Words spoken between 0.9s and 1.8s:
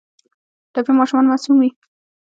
ماشومان معصوم وي.